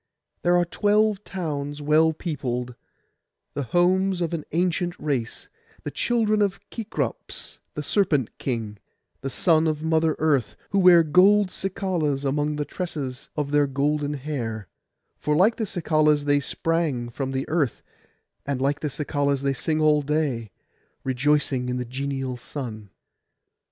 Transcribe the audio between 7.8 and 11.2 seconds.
serpent king, the son of Mother Earth, who wear